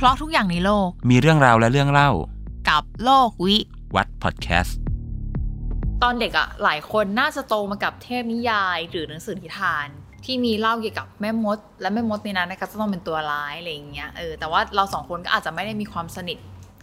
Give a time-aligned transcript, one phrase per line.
[0.00, 2.10] เพราะทุกอย่างในโลก มีเรื่องราวและเรื่องเล่า
[2.68, 3.56] กับโลกวิ
[3.96, 4.78] วัฒน์พอดแคสต์
[6.02, 9.86] ตอนเด็กอะหลายคนน่าจะโตมากับเทพนิยาย หรือหนังสือนิทาน
[10.24, 16.38] ที่มีเล่าเกี่ยวกับแม่มด และแม่มดในนั้นนะคะจะต้องเป็นตัวร้ายอะไรอย่างเงี้ยเออแต่ว่าเราสองคนก็อาจจะไม่ได้มีความสนิท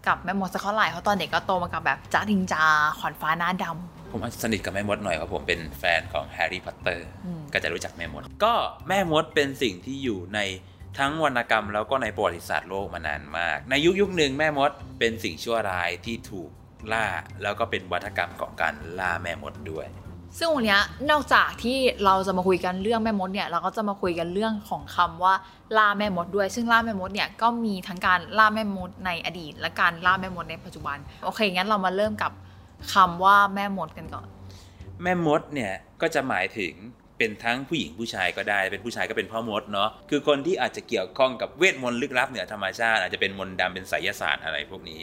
[0.08, 2.64] กับแม่มดสักเท่าไหร่เพราะตอนเด็กก็โตมากับแบบจ๊ะทิงจา
[3.00, 8.54] ขวานฟ้าหน้าดำผมอาจจะสนิทกับแม่มดหน่อยเพราะผมเป็นแฟนของแฮร์รี่พอตเตอร์อืมก็จะรู้จักแม่มด ก็
[8.88, 10.40] แม่มดเป็นสิ่งที่อยู่ใน
[11.00, 16.50] ทั้งวรรณกรรมแล้วก็ในประวัติศาสตร์โลกมานานมาก ในยุคยุคหนึ่งแม่มดเป็นสิ่งชั่วร้ายที่ถูก
[16.94, 17.06] ล่า
[17.42, 19.88] แล้วก็เป็นวัฒกรรมของการล่าแม่มดด้วย
[20.38, 20.82] ซึ่งวันเนี้ย
[21.12, 25.34] นอกจากที่เราจะมาคุยกันเรื่องแม่มดเนี่ยเราก็จะมาคุยกันเรื่องของคำว่า
[25.78, 32.32] ล่าแม่มดด้วย ซึ่งล่าแม่มดเนี่ยก็มีทั้งการล่าแม่มดในอดีต และการล่าแม่มดในปัจจุบันโอเคงั้นเรามาเริ่มกับ
[32.94, 34.28] คำว่าแม่มดกันก่อน
[35.04, 36.74] แม่มดเนี่ยก็จะหมายถึง
[37.18, 45.02] เป็นทั้งผู้หญิงผู้ชายก็ได้ เป็นผู้ชายก็เป็นพ่อมดเนาะคือคนที่อาจจะเกี่ยวข้องกับเวทมนต์ลึกลับเหนือธรรมชาติ อาจจะเป็นมนต์ดำเป็นไสยศาสตร์อะไรพวกนี้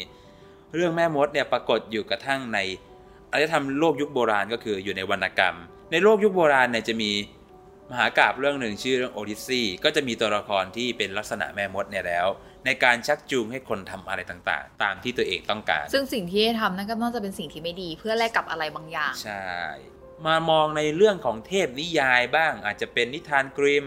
[0.74, 2.58] เรื่องแม่มดเนี่ยปรากฏอยู่กระทั่งใน
[3.32, 5.56] อารยธรรมโลกยุคโบราณก็คืออยู่ในวรรณกรรม
[5.92, 7.10] ในโลกยุคโบราณเนี่ยจะมี
[7.90, 12.26] มหากาบเรื่องหนึ่งชื่อเรื่องโอดิซีก็จะมีตัวละครที่เป็นลักษณะแม่มดเนี่ยแล้ว
[12.66, 19.44] ในการชักจูงให้คนทำอะไรต่างๆ ตามที่ตัวเองต้องการ ซึ่งสิ่งที่ให้ทำนั่นก็น่าจะเป็นสิ่งที่ไม่ดีเพื่อแลกกับอะไรบางอย่าง ใช่
[20.26, 23.86] มามองในเรื่องของเทพนิยายบ้าง อาจจะเป็นนิทานกริม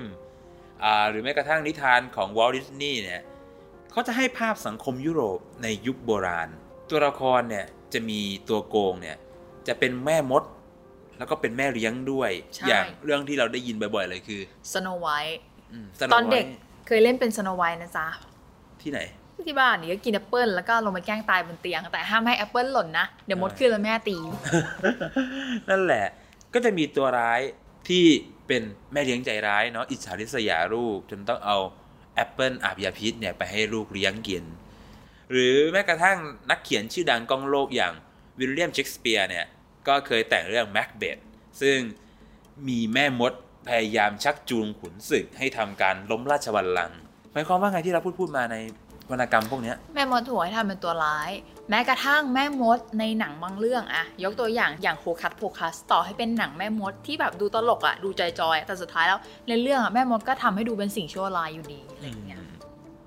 [0.83, 3.21] อ่าหรือแม้กระทั่งนิทานของวอลดิสนีย์เนี่ย
[3.91, 6.49] เขาจะให้ภาพสังคมยุโรปในยุคโบราณ
[6.89, 9.17] ตัวละครเนี่ยจะมีตัวโกงเนี่ย
[9.67, 10.43] จะเป็นแม่มด
[11.17, 14.41] แล้วก็เป็นแม่เลี้ยงด้วยใช่อย่างเรื่องที่เราได้ยินบ่อยๆเลยคือ
[14.73, 15.39] สโนไวท์
[15.71, 18.08] อืมตอนเด็ก Snow White เคยเล่นเป็นสโนไวท์นะจ๊ะ
[18.81, 18.99] ที่ไหน
[19.47, 24.17] ที่บ้านนี่ก็กินแอปเปิลแล้วก็ลงไปแกล้งตายบนเตียง แต่ห้ามให้แอปเปิลหล่นนะ เดี๋ยวมดขึ้นแล้วแม่ตี
[25.69, 26.05] นั่นแหละ
[26.53, 27.41] ก็จะมีตัวร้าย
[27.89, 28.05] ที่
[28.47, 31.57] เป็นแม่เลี้ยงใจร้ายเนาะอิจฉาริษยาลูกจนต้องเอา
[32.15, 34.43] แอปเปิลอาบยาพิษเนี่ยไปให้ลูกเลี้ยงกิน
[35.31, 36.17] หรือแม้กระทั่ง
[36.49, 37.93] นักเขียนชื่อดังก้องโลกอย่าง
[38.39, 39.45] วิลเลียมเชกสเปียร์เนี่ย
[39.87, 41.17] ก็เคยแต่งเรื่องแม็กเบธ
[41.61, 41.77] ซึ่ง
[42.67, 43.33] มีแม่มด
[43.67, 46.99] พยายามชักจูงขุนศึกให้ทำการล้มราชบัลลังก์
[47.31, 48.55] หมายความว่าไงที่เราพูดพูดมาใน
[49.11, 51.31] วรรณกรรมพวกเนี้ย แม่มดถูกให้ทำเป็นตัวร้าย
[51.69, 62.39] แม้กระทั่งแม่มดในหนังบางเรื่องอะยกตัวอย่างอย่าง Hocus Pocus ต่อให้เป็นหนังแม่มดที่แบบดูตลกอะดู joy ๆ แต่สุดท้ายแล้วในเรื่องอะแม่มดก็ทำให้ดูเป็นสิ่งชั่วร้ายอยู่ดีอะไรอย่างเงี้ย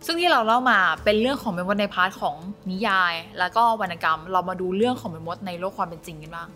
[0.06, 2.36] ซึ่งที่เราเล่ามาเป็นเรื่องของแม่มดใน part ของ
[2.70, 6.48] นิยาย แล้วก็วรรณกรรมเรามาดูเรื่องของแม่มดในโลกความเป็นจริงกันบ้าง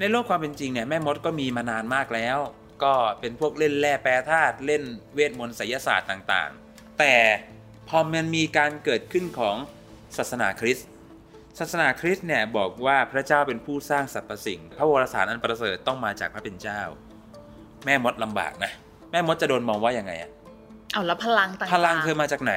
[0.00, 2.38] ในโลกความเป็นจริงเนี่ยแม่มดก็มีมานานมากแล้ว
[2.82, 4.82] ก็เป็นพวกเล่นแร่แปรธาตุเล่น
[5.14, 7.14] เวทมนต์ไสยศาสตร์ต่างๆ แต่
[7.88, 9.56] พอมันมีการเกิดขึ้นของ
[10.16, 10.88] ศาสนาคริสต์
[11.58, 16.80] ศาสนาคริสต์เนี่ยบอกว่าพระเจ้าเป็นผู้สร้างสรรพสิ่ง พระวรสารอันประเสริฐต้องมาจากพระเป็นเจ้า
[17.84, 18.72] แม่มดลำบากนะ
[19.10, 20.30] แม่มดจะโดนมองว่ายังไงอะ
[20.92, 22.54] เอาแล้วพลังต่างๆพลังเธอมาจากไหน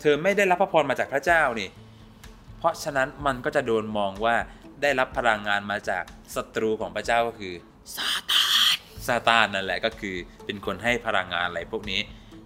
[0.00, 1.68] เธอไม่ได้รับพระพรมาจากพระเจ้านี่
[2.58, 4.36] เพราะฉะนั้นมันก็จะโดนมองว่า
[4.82, 6.04] ได้รับพลังงานมาจาก
[6.34, 7.54] ศัตรูของพระเจ้าก็คือ
[7.96, 8.44] ซาตา
[8.74, 8.76] น
[9.06, 12.00] ซาตานนั่นแหละก็คือเป็นคนให้พลังงานอะไรพวกนี้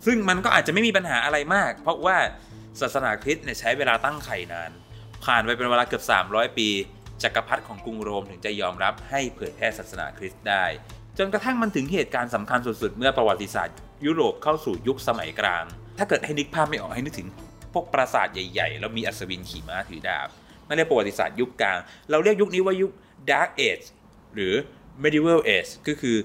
[0.06, 2.16] ซึ่งมันก็อาจจะไม่มีปัญหาอะไรมาก เพราะว่า
[2.80, 4.70] ศาสนาคริสต์เนี่ยใช้เวลาตั้งไข่นาน
[5.24, 6.68] ผ่านไปเป็นเวลาเกือบ 300 ปี
[7.22, 10.64] จักรพรรดิของกรุงโรมถึงจะยอมรับให้เผยแพร่ศาสนาคริสต์ได้
[11.18, 13.76] จนกระทั่งมันถึงเหตุการณ์สำคัญสุดๆ เมื่อประวัติศาสตร์
[14.06, 15.64] ยุโรปเข้าสู่ยุคสมัยกลาง
[15.98, 17.28] ถ้าเกิดให้นึกภาพไม่ออกให้นึกถึง
[17.72, 20.28] พวกปราสาทใหญ่ๆ แล้วมีอัศวินขี่ม้าถือดาบ
[20.66, 21.78] นั่นเรียกประวัติศาสตร์ยุคกลาง
[22.10, 22.90] เราเรียกยุคนี้ว่ายุค
[23.30, 23.86] Dark Age
[24.34, 24.54] หรือ
[25.02, 26.16] Medieval Age ก็คือ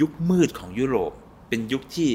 [0.00, 1.12] ยุคมืดของยุโรป
[1.48, 2.10] เป็นยุคที่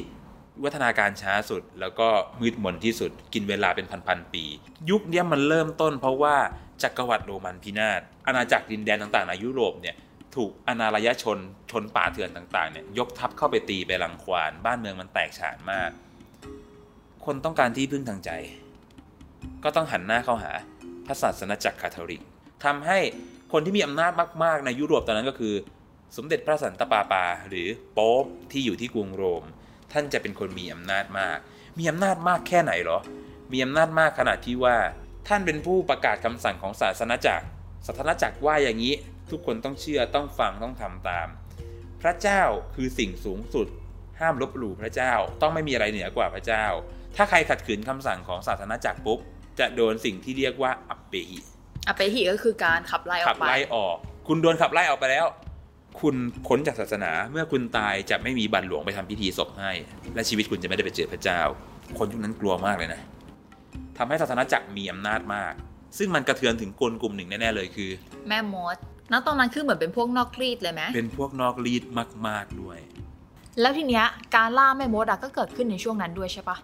[0.63, 2.07] วัฒนาการช้าสุด แล้วก็
[2.41, 4.43] มืดมนที่สุด กินเวลาเป็นพันๆปี
[4.89, 6.35] ยุคนี้มันเริ่มต้นเพราะว่า
[6.83, 9.95] จักรวรรดิโรมันพินาศอาณาจักรดินแดนต่างๆในยุโรปเนี่ย
[10.35, 11.37] ถูกอนาลยชน
[11.71, 15.91] ชนป่าเถื่อนต่างๆเนี่ยยกทัพเข้าไปตีไปรังควานบ้านเมืองมันแตกฉานมาก
[17.25, 18.31] คนต้องการที่พึ่งทางใจ
[19.63, 20.51] ก็ต้องหันหน้าเข้าหา
[21.05, 22.21] พระศาสนาจักรคาทอลิก
[22.65, 22.99] ทำให้
[23.51, 24.11] คนที่มีอำนาจ
[24.43, 25.53] มากๆ ในยุโรปตอนนั้นก็คือ
[26.17, 29.43] สมเด็จพระสันตะปาปา หรือโป๊ปที่อยู่ที่กรุงโรม
[29.91, 31.37] ท่านจะเป็นคนมีอำนาจมาก
[31.79, 32.99] มีอำนาจมากแค่ไหนเหรอ
[33.51, 34.77] มีอำนาจมากขนาดที่ว่า
[35.27, 37.45] ท่านเป็นผู้ประกาศคำสั่งของศาสนาจักร
[37.87, 38.93] ศาสนาจักรว่าอย่างนี้
[39.31, 41.27] ทุกคนต้องเชื่อต้องฟังต้องทำตาม
[42.01, 42.41] พระเจ้า
[42.75, 43.67] คือสิ่งสูงสุด
[44.19, 46.65] ห้ามลบหลู่พระเจ้า ต้องไม่มีอะไรเหนือกว่าพระเจ้า
[47.15, 49.19] ถ้าใครขัดขืนคำสั่งของศาสนาจักรปุ๊บ
[49.59, 51.39] จะโดนสิ่งที่เรียกว่าอัปเปหิ
[51.87, 53.95] อเปหิก็คือการขับไล่อขัอบกไปไล่ออก
[54.27, 55.25] คุณโดนขับไล่ออกไปแล้ว
[56.01, 56.15] คุณ
[56.47, 59.71] พ้นจากศาสนาเมื่อคุณตายจะไม่มีบัตรหลวงไปทำพิธีศพให้
[60.15, 61.41] และชีวิตคุณจะไม่ได้ไปเจอพระเจ้า
[61.97, 63.01] คนยุคนั้นกลัวมากเลยนะ
[63.97, 65.53] ทำให้ศาสนาจักรมีอำนาจมาก
[65.97, 67.89] ซึ่งมันกระเทือนถึงคนกลุ่มหนึ่งแน่ๆเลยคือ
[68.27, 68.77] แม่มด
[69.11, 71.83] ณตอนนั้นคือเหมือนเป็นพวกนอกรีดเลยไหมเป็นพวกนอกรีด
[72.27, 72.79] มาก ๆด้วย
[73.61, 74.05] แล้วทีเนี้ย
[74.35, 76.57] การล่าแม่มดอะก็เกิดขึ้นในช่วงนั้นด้วยใช่ปะ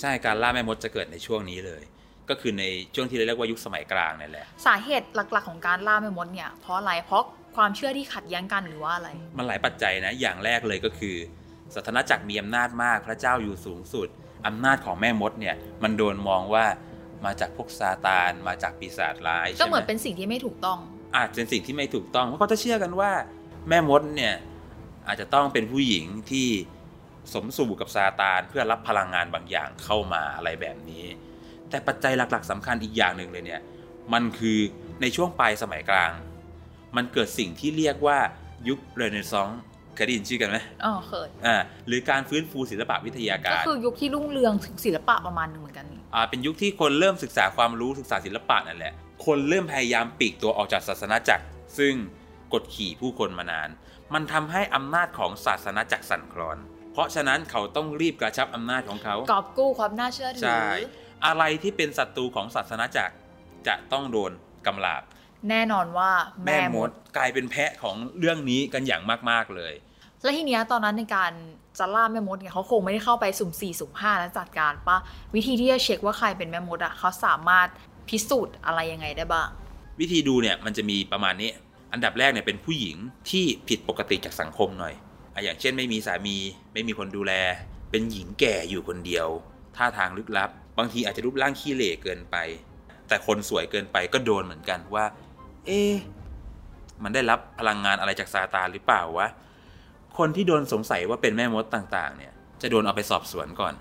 [0.00, 1.82] ใช่การล่าแม่มดจะเกิดในช่วงนี้เลย
[2.28, 7.22] จก็คือในช่วงที่เรียกว่ายุคสมัยกลางนั่นแหละสาเหตุหลักๆของการล่าแม่มดเนี่ยเพราะอะไรเพราะ
[7.56, 11.16] ความเชื่อที่ขัดแย้งกันหรือว่าอะไร มันหลายปัจจัยนะ อย่างแรกเลยก็คือ
[11.74, 14.08] สถานะจักรมีอำนาจมาก พระเจ้าอยู่สูงสุด
[14.46, 16.64] อำนาจของแม่มดเนี่ยมันโดนมองว่า
[17.24, 20.78] มาจากพวกซาตานมาจากปีศาจร้ายก็ใช่เหไหมืมอนเป็นสิ่งที่ไม่ถูกต้อง
[21.16, 23.10] อาจเป็นสิ่งที่ไม่ถูกต้องเพราะเขาจะเชื่อกันว่า
[23.68, 24.34] แม่มดเนี่ย
[25.08, 26.48] อาจจะต้องเป็นผู้หญิงที่
[27.34, 31.04] สมสู่กับซาตานเพื่อรับพลังงานบางอย่างเข้ามาอะไรแบบนี้
[31.70, 33.60] แต่ปัจจัยหลักๆสำคัญอีกอย่างหนึ่งเลยเนี่ย
[34.12, 34.58] มันคือ
[35.02, 36.10] ในช่วงปลายสมัยกลาง
[36.96, 38.18] มันเกิดสิ่งที่เรียกว่า
[38.68, 39.60] ยุคเรเนซองส์
[39.94, 41.56] เคยได้ยินชื่อกันไหมอ๋อเคยอ่า
[41.88, 48.94] หรือการฟื้นฟูศิลปะวิทยาก็การคือยุคที่รุ่งเรืองถึงศิลปะประมาณหนึงเหมือนกันนี่อ่าเป็นยุคที่คนเริ่มศึกษาความรู้ศึกษาศิลปะนั่นแหละ
[49.26, 51.44] คนเริ่มพยายามปลีกตัวออกจากศาสนาจักร
[51.78, 51.94] ซึ่ง
[52.52, 53.68] กดขี่ผู้คนมานาน
[54.14, 56.58] มันทำให้อำนาจของศาสนาจักรสั่นคลอน
[56.92, 60.64] เพราะฉะนั้นเขาต้องรีบกระชับอำนาจของเขากอบกู้ความน่าเชื่อถืใช่
[61.26, 63.14] อะไรที่เป็นศัตรูของศาสนาจักร
[63.66, 64.32] จะต้องโดน
[64.66, 65.02] กำราบ
[65.50, 66.10] แน่นอนว่า
[66.44, 69.72] แม่แม่มมดดกลายเป็นแพะของเรื่องนี้กันอย่างมากๆเลย
[70.22, 71.32] และทีเนี้ยตอนนั้นในการ
[71.78, 74.98] จะล่าแม่มดเนี่ยเขาคงไม่ได้เข้าไปสุ่มสี่สุ่มห้าแล้วจัดการปะ
[75.34, 77.68] วิธีที่จะเช็คว่าใครเป็นแม่มดอะเขาสามารถ
[78.08, 79.48] พิสูจน์อะไรยังไงได้บ้าง
[80.00, 81.50] วิธีดูเนี่ยมันจะมีประมาณนี้
[81.92, 82.96] อันดับแรกเนี่ยเป็นผู้หญิง
[83.30, 84.94] ที่ผิดปกติจากสังคมหน่อย
[85.34, 86.36] อะอย่างเช่นไม่มีสามี
[86.72, 87.32] ไม่มีคนดูแล
[87.90, 89.28] เป็นหญิงแก่อยู่คนเดียว
[89.76, 92.36] ท่าทางลึกลับ บางทีอาจจะรูปร่างขี้เหร่เกินไป
[93.08, 95.04] แต่คนสวยเกินไปก็โดนเหมือนกันว่า
[95.66, 95.92] เอ๊ะ
[97.02, 99.28] มันได้รับพลังงานอะไรจากซาตานหรือเปล่าวะ
[100.18, 102.32] คนที่โดนสงสัยว่าเป็นแม่มดต่างๆ เนี่ย
[102.62, 103.74] จะโดนเอาไปสอบสวนก่อน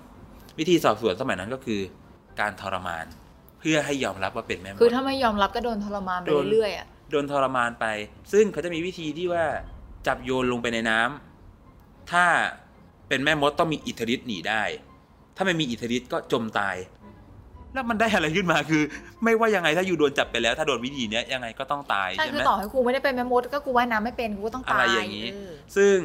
[0.59, 1.81] วิธีสอบสวนสมัยนั้นก็คือ
[2.39, 3.05] การทรมาน
[3.59, 7.85] เพื่อให้ยอมรับว่าเป็นแม่มด คือถ้าไม่ยอมรับก็โดนทรมานไปโดนเรื่อยๆอะโดนทรมานไป
[8.33, 9.45] ซึ่งเขาจะมีวิธีที่ว่า
[10.07, 12.25] จับโยนลงไปในน้ำถ้า
[13.07, 14.63] เป็นแม่มดต้องมีอิทธิฤทธิ์หนีได้
[15.35, 16.75] ถ้าไม่มีอิทธิฤทธิ์ก็จมตาย
[17.75, 18.83] แล้วมันได้อะไรขึ้นมาคือ
[19.23, 25.95] ไม่ว่ายังไงถ้าอยู่โดนจับไปแล้ว ถ้าโดนวิธีเนี้ยยังไงก็ต้องตายใช่ใช่คืไหอมต่อให้กูไม่ได้เป็นแม่มดก็กูว่ายน้ำไม่เป็นกูก็ต้องอะตาไรยอย่างนี้เออซึ่ง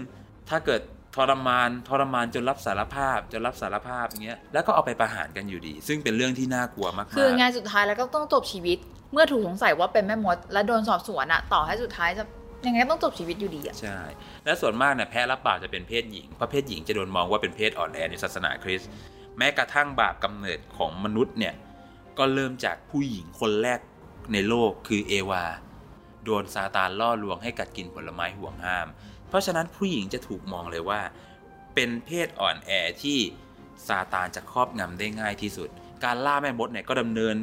[0.49, 0.81] ถ้าเกิด
[1.17, 8.79] ทรมานทรมานจนรับสารภาพจนรับสารภาพอย่างเงี้ยแล้วก็เอาไปประหารกันอยู่ดี ซึ่งเป็นเรื่องที่น่ากลัวมากๆคืองานสุดท้ายแล้วก็ต้องจบชีวิต
[9.13, 12.25] เมื่อถูกสงสัยว่าเป็นแม่มด และโดนสอบสวนอะต่อให้สุดท้ายจะ
[12.67, 13.99] ยังไงก็ต้องจบชีวิตอยู่ดีอะใช่
[14.45, 18.91] และส่วนมากเนี่ยแพ้รับบาปจะเป็นเพศหญิงเพราะเพศหญิงจะโดนมองว่าเป็นเพศอ่อนแอในศาสนาคริสต์
[19.43, 21.55] แม้กระทั่งบาปกำเนิดของมนุษย์เนี่ย
[22.19, 23.81] ก็เริ่มจากผู้หญิงคนแรก
[24.33, 25.45] ในโลกคือเอวา
[26.25, 28.89] โดนซาตานล่อลวงให้กัดกินผลไม้ห่วงห้าม
[29.29, 31.01] เพราะฉะนั้นผู้หญิงจะถูกมองเลยว่า
[31.75, 32.71] เป็นเพศอ่อนแอ
[33.03, 33.19] ที่
[33.89, 35.69] ซาตานจะครอบงำได้ง่ายที่สุด
[36.05, 37.37] การล่าแม่มดเนี่ยก็ดำเนิน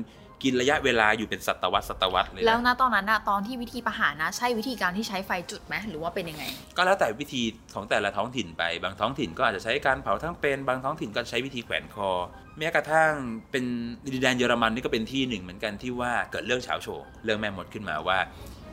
[0.43, 6.43] กินระยะเวลาอยู่เป็นศตวรรษศตวรรษเลยนะแล้วนะตอนนั้นอะตอนที่วิธีประหารนะ ใช่วิธีการที่ใช้ไฟจุดไหมหรือว่าเป็นยังไง
[6.77, 7.41] ก็แล้วแต่วิธี
[7.73, 12.09] ของแต่ละท้องถิ่นไป บางท้องถิ่นก็อาจจะใช้การเผาทั้งเป็น บางท้องถิ่นก็ใช้วิธีแขวนคอ
[12.57, 13.11] แม้กระทั่ง
[13.51, 13.65] เป็น
[14.13, 16.87] ดินแดนเยอรมันนี่ก็เป็นที่หนึ่งเหมือนกันที่ว่าเกิดเรื่องเฉาโฉ
[17.23, 18.19] เรื่องแม่มดขึ้นมาว่า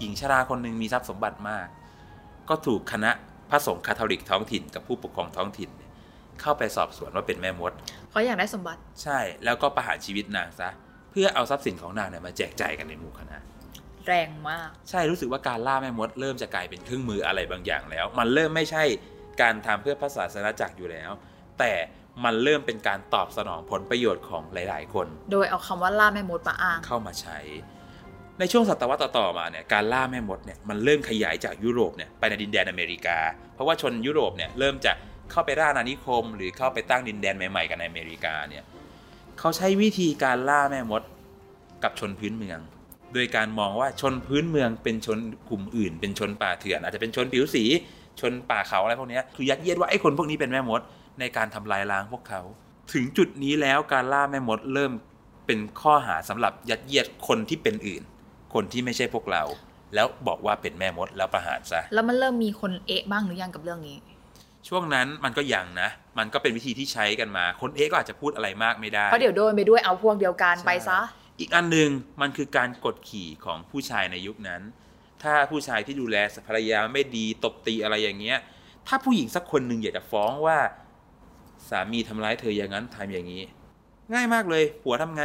[0.01, 1.67] หญิงชราคนหนึ่งมีทรัพย์สมบัติมาก
[2.49, 3.11] ก็ถูกคณะ
[3.51, 5.91] พระสงฆ์คาทอลิกท้องถิ่น กับผู้ปกครองท้องถิ่นเนี่ย
[6.41, 7.73] เข้าไปสอบสวนว่าเป็นแม่มด
[8.11, 10.69] เขาอยากได้สมบัติ ใช่แล้วก็ประหารชีวิตนางซะ
[11.15, 13.39] เพื่อเอาทรัพย์สินของนางเนี่ยมาแจกจ่ายกันในหมู่คณะ
[14.07, 18.83] แรงมาก ใช่รู้สึกว่าการล่าแม่มดเริ่มจะกลายเป็นเครื่องมืออะไรบางอย่างแล้ว มันเริ่มไม่ใช่
[19.43, 21.11] การทำเพื่อพระศาสนาจักรอยู่แล้ว
[21.59, 21.73] แต่
[22.25, 27.39] มันเริ่มเป็นการตอบสนองผลประโยชน์ของหลาย ๆ คน โดยเอาคำว่าล่าแม่มดมาอ้างเข้ามาใช้
[28.39, 33.19] ในช่วงศตวรรษต่อๆมาเนี่ยการล่าแม่มดเนี่ยมันเริ่มขยายจากยุโรปเนี่ยไปในดินแดนอเมริกา
[33.55, 34.93] เพราะว่าชนยุโรปเนี่ยเริ่มจะ
[35.31, 38.65] เข้าไปล่าอาณานิคม หรือเข้าไปตั้งดินแดนใหม่ๆกันในอเมริกาเนี่ย
[39.45, 41.03] เขาใช้วิธีการล่าแม่มด
[41.83, 42.59] กับชนพื้นเมือง
[43.15, 45.19] โดยการมองว่าชนพื้นเมืองเป็นชน
[45.51, 47.65] กลุ่มอื่น เป็นชนป่าเถื่อน อาจจะเป็นชนผิวสี
[48.21, 50.81] ชนป่าเขาอะไรพวกนี้คือยัดเยียดว่าไอ้คนพวกนี้เป็นแม่มด
[51.21, 52.41] ในการทำลายล้างพวกเขา
[52.93, 54.93] ถึงจุดนี้แล้วการล่าแม่มดเริ่ม
[55.47, 58.03] เป็นข้อหาสำหรับยัดเยียดคนที่เป็นอื่น
[58.55, 59.43] คนที่ไม่ใช่พวกเรา
[59.95, 63.97] แล้วบอกว่าเป็นแม่มดแล้วประหารซะแล้วมันเริ่มมีคนเอะบ้างหรือยังกับเรื่องนี้
[64.69, 70.99] ช่วงนั้นมันก็ยังนะ มันก็เป็นวิธีที่ใช้กันมา คนเอ๊ะก็อาจจะพูดอะไรมากไม่ได้เพราะเดี๋ยวโดนไปด้วยเอาพวกเดียวกันใช่ไปซะ
[71.41, 71.91] อีกอันหนึ่ง
[72.21, 74.63] มันคือการกดขี่ของผู้ชายในยุคนั้น
[75.23, 76.17] ถ้าผู้ชายที่ดูแล
[76.47, 78.39] ภรรยาไม่ดีตบตีอะไรอย่างเงี้ย
[78.87, 80.59] ถ้าผู้หญิงสักคนหนึ่งอยากจะฟ้องว่า
[81.69, 83.43] สามีทำร้ายเธออย่างนั้นทำอย่างนี้
[84.15, 85.25] ง่ายมากเลยผัวทำไง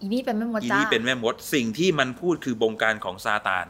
[0.00, 3.66] อีนี่เป็นแม่มดอีจ้านี่เป็นแม่มดสิ่งที่มันพูดคือบงการของซาตาน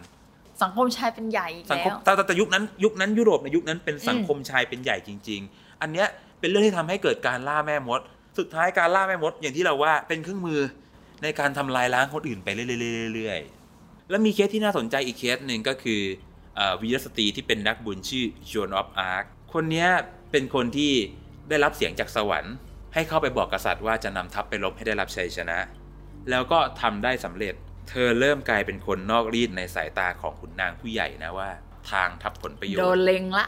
[0.62, 6.07] สังคมชายเป็นใหญ่อีกสังคแล้มวแตแต่แต่ยุคนั้นยุคนั้นยุโรปในยุคนั้นเป็นสังคมชายเป็นใหญ่จริง ๆ อันเนี้ย
[6.40, 8.00] เป็นเรื่องที่ทำให้เกิดการล่าแม่มด
[8.38, 10.61] สุดท้ายการล่าแม่มด อย่างที่เราว่าเป็นเครื่องมือ
[11.23, 16.00] ในการทำลายล้างคนอื่นไปเรื่อยๆๆๆแล้วมีเคสที่น่าสนใจอีกเคสหนึ่งก็คือ
[16.57, 19.88] เอ่อวีรสตรีที่เป็นนักบุญชื่อโจนออฟอาร์คคนเนี้ย
[20.33, 20.92] เป็นคนที่
[21.49, 22.54] ได้รับเสียงจากสวรรค์
[22.95, 25.59] ให้เข้าไปบอกกษัตริย์ว่าจะนำทัพไปรบให้ได้รับชัยชนะ
[26.31, 27.54] แล้วก็ทำได้สำเร็จ
[27.89, 31.51] เธอเริ่มกลายเป็นคนนอกรีตในสายตาของขุนนางผู้ใหญ่นะว่า
[31.91, 33.47] ทางทับผลประโยชโดนน์เล็งละ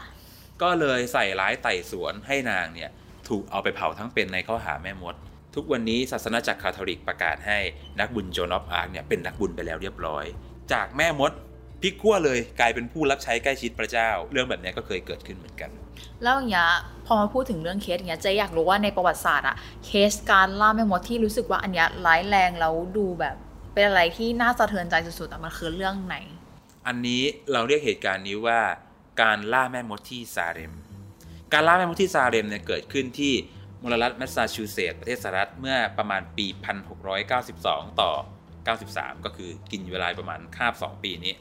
[0.61, 2.89] ก็เลยใส่ร้ายไต่สวนให้นางเนี่ย
[3.27, 5.15] ถูกเอาไปเผาทั้งเป็นในข้อหาแม่มด
[5.55, 7.59] ทุกวันนี้ศาสนจักรคาทอลิกประกาศให้
[7.99, 10.25] นักบุญโจนออฟอาร์กเนี่ยเป็นนักบุญไปแล้วเรียบร้อย
[10.73, 11.31] จากแม่มด
[11.81, 15.69] พลิกขั้วเลยกลายเป็นผู้รับใช้ใกล้ชิดพระเจ้า เรื่องแบบนี้ก็เคยเกิดขึ้นเหมือนกัน
[16.23, 16.69] แล้วอย่างเงี้ย
[17.05, 23.35] พอมาพูดถึงเรื่องเคสอย่างเงี้ยเจ๊อยากรู้ว่าในประวัติศาสตร์อะเคสการล่าแม่มดที่รู้สึกว่าอันเนี้ยร้ายแรงแล้วดูแบบ
[23.75, 26.15] เป็นอะไรที่น่าสะเทือนใจสุดๆอะมันคือเรื่องไหน
[26.87, 28.59] อันนี้เราเรียกเหตุการณ์นี้ว่า
[29.21, 30.73] การล่าแม่มดที่ซาเรม
[31.53, 33.33] การล่าแม่มดที่ซาเรมเนี่ยเกิดขึ้นที่
[33.81, 36.45] มลรัฐแมสซาชูเซตส์ประเทศสหรัฐเมื่อประมาณปี
[37.23, 38.11] 1692 ต่อ
[38.67, 41.33] 93 ก็คือกินเวลาประมาณคาบ 2 ปีนี้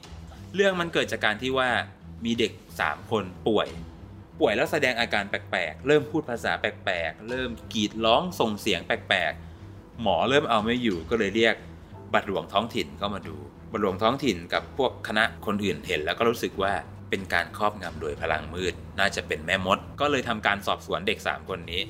[0.54, 1.68] เรื่องมันเกิดจากการที่ว่า
[2.24, 3.68] มีเด็ก 3 คนป่วย
[4.40, 11.54] ป่วยแล้วแสดงอาการแปลกๆ เริ่มพูดภาษาแปลกๆ เริ่มกรีดร้องส่งเสียงแปลกๆ หมอเริ่มเอาไม่อยู่ก็เลยเรียก
[12.14, 13.36] บัตรหลวงท้องถิ่นเข้ามาดู
[13.72, 16.72] บัตรหลวงท้องถิ่นกับพวกคณะคนอื่นเห็นแล้วก็รู้สึกว่า
[17.10, 21.80] เป็นการครอบงำโดยพลังมืด น่าจะเป็นแม่มด ก็เลยทำการสอบสวนเด็ก 3 คนนี้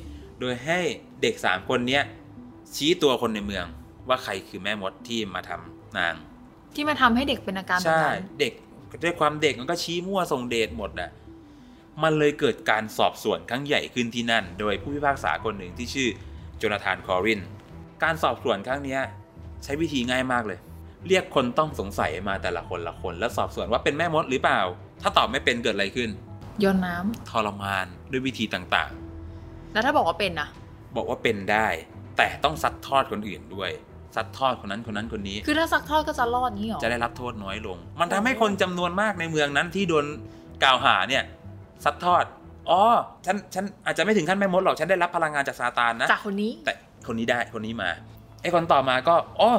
[0.40, 0.80] โดยให้
[1.22, 2.02] เด็ก 3 คนเนี้ย
[2.76, 3.64] ชี้ตัวคนในเมือง
[4.08, 6.14] ว่าใครคือแม่มดที่มาทำนาง
[6.74, 8.52] ที่มาทำให้เด็กเป็นอาการแบบใช่นั้นเด็ก
[9.04, 11.10] ด้วยความเด็กมันก็ชี้มั่วส่งเดชหมดอะ
[12.02, 16.08] มันเลยเกิดการสอบสวนครั้งใหญ่ขึ้นที่นั่น โดยผู้พิพากษาคนหนึ่งที่ชื่อ
[16.58, 17.40] โจนาธานคอริน
[18.02, 19.00] การสอบสวนครั้งเนี้ย
[19.64, 20.58] ใช้วิธีง่ายมากเลย
[21.08, 24.60] เรียกคนต้องสงสัยมาแต่ละคนละคน แล้วสอบสวนว่าเป็นแม่มดหรือเปล่า
[25.02, 26.10] ถ้าตอบไม่เป็นเกิดอะไรขึ้น
[26.60, 28.90] โยนน้ำทรมานด้วยวิธีต่าง
[29.72, 31.66] แล้วถ้าบอกว่าเป็นนะๆบอกว่าเป็นได้
[32.16, 33.70] แต่ต้องซัดทอดคนอื่นด้วย
[34.16, 40.06] ซัดทอดคนนั้นคนนั้นคนนี้ คือถ้าซักทอดก็จะรอดนี้หรอจะได้รับโทษน้อยลง มันทำให้คนจำนวนมากในเมืองนั้นที่โดน
[40.62, 41.22] กล่าวหาเนี่ย
[41.84, 42.24] ซัดทอด
[42.70, 42.82] อ๋อ
[43.26, 46.72] ฉันฉันอาจจะไม่ถึงขั้นแม่มดหรอกฉันได้รับพลังงานจากซาตานนะจากคนนี้แต่
[47.06, 47.90] คนนี้ได้คนนี้มา
[48.44, 49.50] ไอ้คนต่อมาก็อ๋อ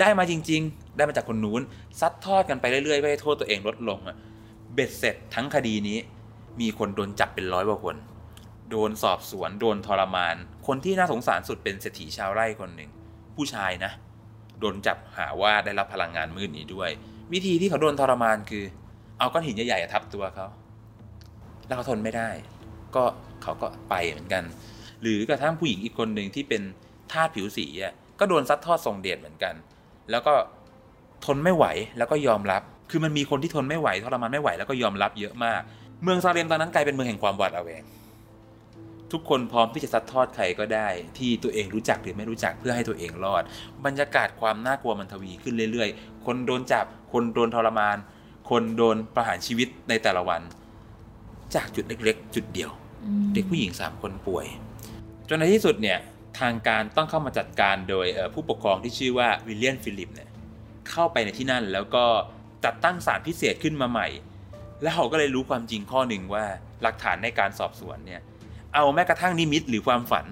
[0.00, 1.62] ได้มาจริง ๆ ได้มาจากคนนู้น
[2.00, 4.16] ซัดทอดกันไปเรื่อยๆเพื่อโทษตัวเองลดลงอะ
[4.74, 5.98] เบ็ดเสร็จทั้งคดีนี้
[6.60, 7.96] มีคนโดนจับเป็นร้อยกว่าคน
[8.70, 12.90] โดนสอบสวนโดนทรมาน คนที่น่าสงสารสุดเป็นเศรษฐีชาวไร่คนหนึ่ง
[13.36, 13.92] ผู้ชายนะ
[14.60, 16.90] โดนจับหาว่าได้รับพลังงานมืดนี้ด้วย
[17.32, 18.64] วิธีที่เขาโดนทรมานคือ
[19.18, 20.46] เอาก้อนหินใหญ่ๆทับตัวเขา
[21.66, 22.30] แล้วเขาทนไม่ได้
[22.94, 23.04] ก็
[23.42, 24.44] เขาก็ไปเหมือนกัน
[25.02, 26.62] หรือกระทั่งผู้หญิงอีกคนหนึ่งที่เป็น
[27.12, 29.54] ทาสผิวสีอะ ก็โดนซัดทอดทรงเดชเหมือนกัน
[30.10, 30.34] แล้วก็
[31.24, 31.64] ทนไม่ไหว
[31.98, 35.60] แล้วก็ยอมรับ คือมันมีคนที่ทนไม่ไหวทรมานไม่ไหวแล้วก็ยอมรับเยอะมาก
[36.02, 37.82] เมืองซาเลมตอนนั้นกลายเป็นเมืองแห่งความหวาดระแวง
[39.12, 43.42] ทุกคนพร้อมที่จะซัดทอดใครก็ได้ ที่ตัวเองรู้จักหรือไม่รู้จักเพื่อให้ตัวเองรอด
[43.84, 47.96] บรรยากาศความน่ากลัวมันทวีขึ้นเรื่อยๆ คนโดนจับ คนโดนทรมาน
[48.50, 50.42] คนโดนประหารชีวิตในแต่ละวัน
[51.54, 52.70] จากจุดเล็กๆ จุดเดียว
[53.34, 54.46] เด็กผู้หญิง3คนป่วย
[55.28, 55.98] จนในที่สุดเนี่ย
[56.40, 60.28] ทางการต้องเข้ามาจัดการโดยผู้ปกครองที่ชื่อว่าวิลเลียมฟิปส์เนี่ย
[60.90, 62.04] เข้าไปในที่นั่นแล้วก็
[62.64, 64.08] จัดตั้งศาลพิเศษขึ้นมาใหม่
[64.82, 66.44] แล้วเขาก็เลยรู้ความจริงข้อหนึ่งว่า
[66.82, 68.20] หลักฐานในการสอบสวนเนี่ย
[68.74, 70.26] เอาแม้กระทั่งนิมิตหรือความฝัน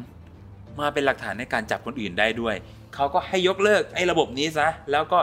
[0.81, 2.55] มาเป็นหลักฐานในการจับคนอื่นได้ด้วย
[2.95, 5.19] เขาก็ให้ยกเลิกไอ้ระบบนี้ซะแล้วก็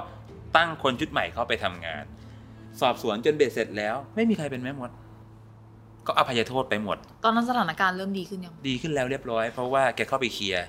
[0.58, 2.04] ตั้งคนชุดใหม่เข้าไปทำงาน
[2.82, 4.90] สอบสวนจนเบ็ดเสร็จแล้ว ไม่มีใครเป็นแม่มด
[6.08, 10.66] ก็อภัยโทษไปหมด ตอนนั้นสถานการณ์เริ่มดีขึ้นยัง ดีขึ้นแล้วเรียบร้อย เพราะว่าแกเข้าไปเคลียร์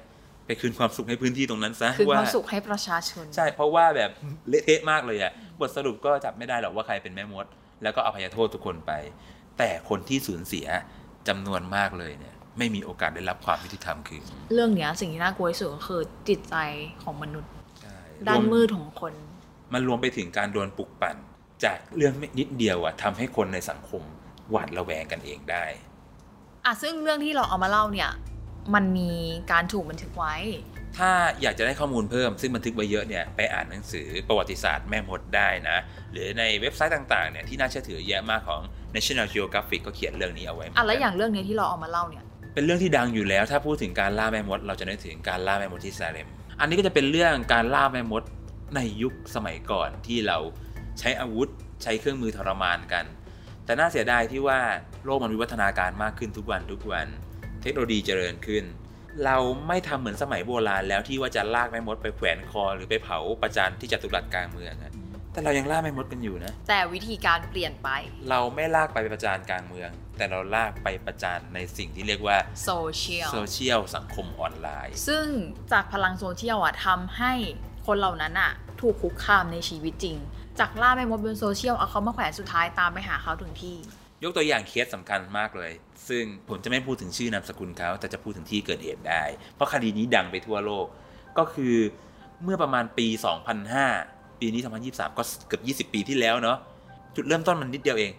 [0.46, 4.10] ไปคืนความสุขให้พื้นที่ตรงนั้นซะคือความว่าสุขให้ประชาชน ใช่ เพราะว่าแบบ
[4.48, 7.46] เละเทะมากเลยอะบทสรุปก็จับไม่ได้หรอกว่าใครเป็นแม่มด
[7.82, 8.92] แล้วก็อภัยโทษทุกคนไป
[9.58, 10.66] แต่คนที่สูญเสีย
[11.28, 14.22] จำนวนมากเลยเนี่ย ไม่มีโอกาสได้รับความยุติธรรมคืน
[14.54, 16.56] เรื่องเนี้ยสิ่งที่น่ากลัวที่สุดก็คือจิตใจ
[17.02, 17.98] ของมนุษย์ใช่
[18.28, 19.12] ด้านรวมืดของคน
[19.72, 21.16] มันรวมไปถึงการโดนปลุกปั่น
[21.64, 24.02] จากเรื่องนิดเดียวอะทำให้คนในสังคม
[24.52, 25.64] หวาดระแวงกันเองได้
[26.64, 28.10] อะซึ่งเรื่องที่เราเอามาเล่าเนี่ย
[28.74, 29.10] มันมี
[29.52, 30.34] การถูกบันทึกไว้
[30.98, 31.10] ถ้า
[31.42, 35.76] อยากจะได้ข้อมูลเพิ่ม ซึ่งบันทึกไว้เยอะเนี่ยไปอ่านหนังสือประวัติศาสตร์แม่มดได้นะ
[36.12, 38.60] หรือในเว็บไซต์ต่างๆเนี่ยที่น่าเชื่อถือเยอะมากของ
[38.94, 46.28] National Geographic ก็เขียนเรื่องนี้เอาไว้เหมืนอะกันแล้วอย่างเรื่องเนี้ยที่เราเอามาเล่าเนี่ยเป็นเรื่องที่ดังอยู่แล้ว ถ้าพูดถึงการล่าแม่มด เราจะนึกถึงการล่าแม่มดที่ซาเลม
[46.60, 48.22] อันนี้ก็จะเป็นเรื่องการล่าแม่มด
[48.76, 50.38] ในยุคสมัยก่อนที่เรา
[50.98, 51.48] ใช้อาวุธ
[51.82, 53.04] ใช้เครื่องมือทรมานกัน
[53.64, 54.58] แต่น่าเสียดายที่ว่า
[55.04, 57.06] โลกมันวิวัฒนาการมากขึ้นทุกวันทุกวัน
[57.62, 58.64] เทคโนโลยีเจริญขึ้น
[59.24, 59.36] เรา
[59.68, 64.92] ไม่ทำเหมือนสมัยโบราณแล้วที่ว่าจะลากแม่มดไปแขวนคอหรือไปเผาประจานที่จตุรัสกลางเมืองอะ
[65.32, 67.88] แต่เรายังล่าแม่มดกันอยู่นะ แต่วิธีการเปลี่ยนไป
[68.30, 75.26] เราไม่ลากไปประจานกลางเมือง แต่เราลากไปประจานในสิ่งที่เรียกว่าโซเชียลโซเชียลสังคมออนไลน์ ซึ่ง
[75.72, 77.32] จากพลังโซเชียลอะทำให้
[77.86, 80.16] คนเหล่านั้นอะถูกคุกคามในชีวิตจริง
[80.62, 83.76] จากล่าแม่มดบนโซเชียลเอาเขามาแขวนสุดท้ายตามไปหาเขาถึงที่
[84.22, 85.72] ยกตัวอย่างเคสสำคัญมากเลย
[86.08, 89.22] ซึ่งผมจะไม่พูดถึงชื่อนามสกุลเขาแต่จะพูดถึงที่เกิดเหตุได้
[89.54, 90.86] เพราะคดีนี้ดังไปทั่วโลก
[91.38, 91.74] ก็คือ
[92.42, 93.06] เมื่อประมาณปี
[93.74, 96.58] 2005 ปีนี้ 2023 ก็เกือบ20 ปีที่แล้วเนาะ
[97.16, 98.12] จุดเริ่มต้นมันนิดเดียวเอง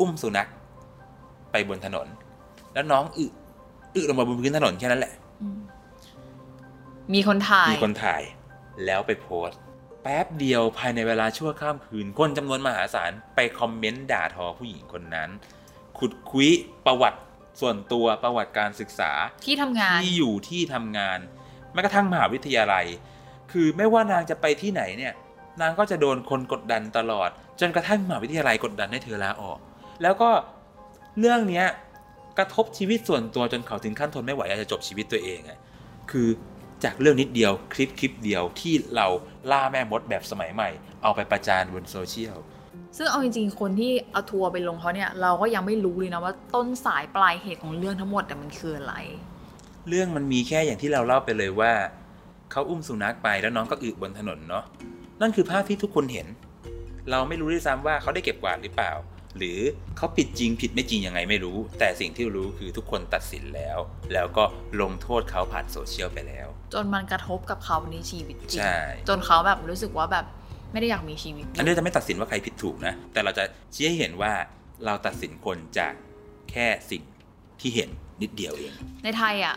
[0.00, 0.48] อุ้มสุนัข
[1.52, 2.06] ไปบนถนน
[2.72, 3.24] แล้วน้องอึ
[3.94, 5.60] อึลงมาบนพื้นถนนแค่นั้นแหละอืม
[7.14, 8.22] มีคนถ่ายมีคนถ่าย
[8.84, 9.60] แล้วไปโพสต์
[10.02, 15.30] แป๊บเดียวภายในเวลาชั่วข้ามคืน คนจำนวนมหาศาลไปคอมเมนต์ด่าทอผู้หญิงคนนั้น
[15.98, 16.48] ขุดคุย
[16.86, 17.20] ประวัติ
[17.60, 19.10] ส่วนตัวประวัติการศึกษา
[19.44, 21.18] ที่ทำงานที่อยู่ที่ทำงาน
[21.72, 22.86] แม้กระทั่งมหาวิทยาลัย
[23.52, 25.14] คือไม่ว่านางจะไปที่ไหนเนี่ย
[25.60, 27.30] นางก็จะโดนคนกดดันตลอด
[27.60, 29.58] จนกระทั่งมหาวิทยาลัยกดดันให้เธอลาออก
[30.02, 30.30] แล้วก็
[31.18, 31.66] เรื่องเนี้ย
[32.38, 35.58] กระทบชีวิตส่วนตัวจนเขาถึงขั้นทนไม่ไหวอยากจะจบชีวิตตัวเองอะ
[36.10, 36.28] คือ
[36.84, 39.06] จากเรื่องนิดเดียวคลิปคลิปเดียวที่เรา
[39.50, 40.70] ล่าแม่มดแบบสมัยใหม่
[41.02, 42.36] เอาไปประจานบนโซเชียล
[42.96, 48.94] ซึ่งเอาจริงๆ คนที่เอาทัวร์ไปลงเขาเนี่ยเราก็ยังไม่รู้เลยนะว่าต้นสายปลายเหตุของเรื่องทั้งหมดแต่มันคืออะไร
[49.88, 51.72] เรื่องมันมีแค่อย่างที่เราเล่าไปเลยว่า
[52.52, 54.64] เขาอุ้มสุนัขไปแล้วน้องก็อึบนถนนเนาะ
[55.20, 56.26] นั่นคือภาพที่ทุกคนเห็น
[57.10, 58.92] เราไม่รู้ด้วยซ้ำว่าเขาได้เก็บกวาดหรือเปล่า
[59.38, 59.58] หรือ
[59.96, 63.78] เขาผิดจริงผิดไม่จริงยังไงไม่รู้ แต่สิ่งที่รู้คือทุกคนตัดสินแล้ว
[64.12, 64.44] แล้วก็
[64.80, 68.76] ลงโทษเขาผ่านโซเชียลไปแล้ว จนมันกระทบกับเขาในชีวิตจริงใช่
[69.08, 70.26] จนเขาแบบรู้สึกว่าแบบ
[70.72, 74.32] ไม่ได้อยากมีชีวิต อันนี้จะไม่ตัดสินว่าใครผิดถูกนะ แต่เราจะชี้ให้เห็นว่า
[74.84, 75.92] เราตัดสินคนจาก
[76.50, 77.02] แค่สิ่ง
[77.60, 77.90] ที่เห็น
[78.22, 78.72] นิดเดียวเอง
[79.04, 79.56] ในไทยอะ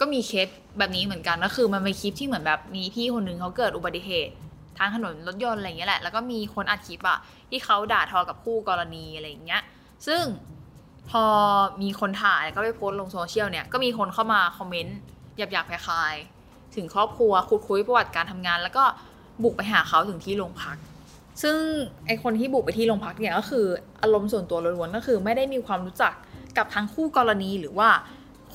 [0.00, 0.48] ก็มีเคส
[0.78, 4.34] แบบนี้เหมือนกันก็คือมันเป็นคลิปที่เหมือนแบบมีพี่คนหนึ่งเขาเกิดอุบัติเหตุ
[4.80, 7.18] ทางถนนรถยนต์อะไรอย่างเงี้ยแหละ แล้วก็มีคนอัดคลิปอะ
[7.50, 9.62] ที่เขาด่าทอกับคู่กรณีอะไรอย่างเงี้ย
[10.06, 10.22] ซึ่ง
[11.10, 11.24] พอ
[11.82, 14.98] มีคนถ่ายก็ไปโพสต์ลงโซเชียลเนี่ย ก็มีคนเข้ามาคอมเมนต์
[15.36, 18.84] หยาบๆคลายๆถึงครอบครัวคุยคุยประวัติการทำงาน แล้วก็
[19.42, 20.76] บุกไปหาเขาถึงที่โรงพัก
[21.42, 21.56] ซึ่ง
[22.06, 23.66] ไอคนที่บุกไปที่โรงพักเนี่ยก็คือ
[24.02, 26.12] อารมณ์ส่วนตัวล้วนๆก็คือ ไม่ได้มีความรู้จัก
[26.56, 27.88] กับทั้งคู่กรณีหรือว่า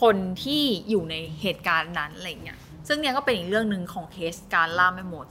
[0.01, 5.27] คนที่อยู่ในเหตุการณ์นั้นอะไรเงี้ย ซึ่งเนี่ยก็เป็นอีกเรื่องหนึ่งของเคสการล่าแม่หมด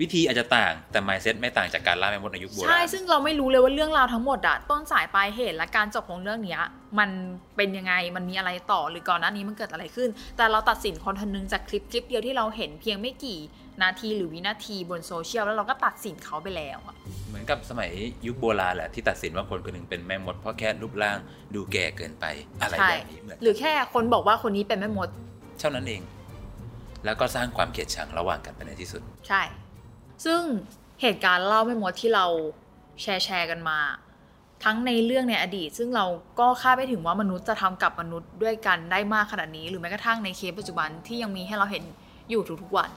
[0.00, 6.62] วิธีอาจจะต่างแต่ mindset ไม่ต่างจากการล่าแม่มดในยุคโบราณใช่ ซึ่งเราไม่รู้เลยว่าเรื่องราวทั้งหมดอะต้นสายปลายเหตุและการจบของเรื่องเนี้ย
[6.98, 7.10] มัน
[7.56, 13.38] เป็นยังไงมันมีอะไรต่อหรือก่อนหน้านี้มันเกิดอะไรขึ้น แต่เราตัดสินคนคนหนึงจากคลิปคลิปเดียวที่เราเห็นเพียงไม่กี่
[13.82, 16.94] นาทีหรือวินาทีบนโซเชียลแล้วเราก็ตัดสินเขาไปแล้วอะ
[17.28, 17.90] เหมือนกับสมัย
[18.26, 21.18] ยุคโบราณแหละที่ตัดสินว่าคนคนหนึ่งเป็นแม่มดเพราะแค่รูปร่าง
[21.54, 22.24] ดูแก่เกินไป
[22.62, 25.08] อะไรใช่แบบนี้เหมือนหรือแค่คนบอกว่าคนนี้เป็นแม่มด
[25.60, 26.02] เท่านั้นเอง
[27.04, 29.42] แล้วก็สร้างความเกลียดชังระหว่างกันไปในที่สุด ใช่
[30.24, 30.40] ซึ่ง
[31.02, 32.26] เหตุการณ์เล่าไม่หมดที่เรา
[33.02, 33.78] แชร์แชร์กันมา
[34.64, 36.06] ทั้งในเรื่องในอดีต ซึ่งเรา
[36.40, 41.84] ก็คาดไม่ถึงว่ามนุษย์จะทำกับมนุษย์ด้วยกันได้มากขนาดนี้ หรือแม้กระทั่งในเคสปัจจุบันที่ยังมีให้เราเห็น
[42.30, 42.90] อยู่ทุกๆวัน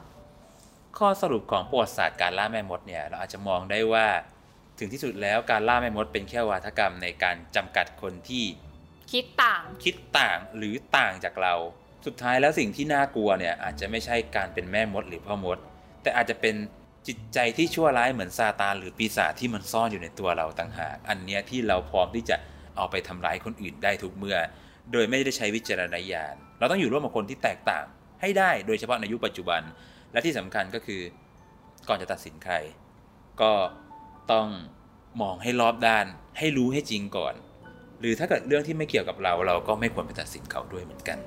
[0.97, 4.05] ข้อสรุปของประวัติศาสตร์การล่าแม่มดเนี่ยเราอาจจะมองได้ว่า
[4.79, 8.45] ถึงที่สุดแล้วการล่าแม่มดเป็นแค่วาทกรรมในการจำกัดคนที่
[9.11, 11.53] คิดต่างคิดต่างหรือต่างจากเรา
[12.05, 15.57] สุดท้ายแล้วสิ่งที่น่ากลัวเนี่ยอาจจะไม่ใช่การเป็นแม่มดหรือพ่อมด
[16.01, 16.55] แต่อาจจะเป็น
[17.08, 22.38] จิตใจที่ชั่วร้ายเหมือนซาตานหรือปีศาจที่มันซ่อนอยู่ในตัวเราต่างหาก อันเนี้ยที่เราพร้อมที่จะ
[22.78, 24.38] เอาไปทำร้ายคนอื่นได้ทุกเมื่อ
[24.91, 27.86] โดยไม่ได้ใช้วิจารณญาณ เราต้องอยู่ร่วมกับคนที่แตกต่าง
[28.22, 29.62] ให้ได้ โดยเฉพาะในยุคปัจจุบัน
[30.12, 31.02] และที่สำคัญก็คือ
[31.88, 32.56] ก่อนจะตัดสินใคร
[33.41, 33.52] ก็
[34.32, 34.48] ต้อง
[35.22, 36.06] มองให้รอบด้าน
[36.38, 37.34] ให้รู้ให้จริงก่อน
[38.00, 41.17] หรือถ้าเกิดเรื่องที่ไม่เกี่ยวกับเราเราก็ไม่ควรไปตัดสินเขาด้วยเหมือนกัน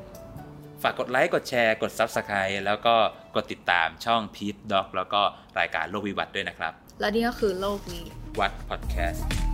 [0.83, 2.95] ฝากกดไลค์กดแชร์กด Subscribe แล้วก็
[3.35, 5.21] กดติดตามช่อง Peace Dog แล้วก็
[5.59, 8.05] รายการโลกวิวัฒน์ด้วยนะครับ และนี่ก็คือโลกนี้
[8.41, 9.50] วัดพอดแคสต์